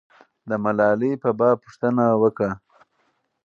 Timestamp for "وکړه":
2.21-2.51